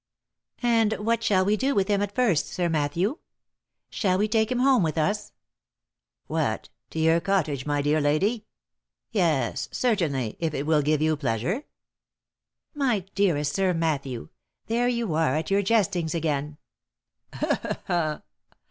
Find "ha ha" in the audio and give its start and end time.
17.35-17.77, 17.61-18.21